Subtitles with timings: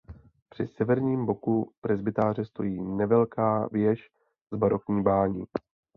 [0.49, 4.09] Při severním boku presbytáře stojí nevelká věž
[4.53, 5.45] s barokní bání.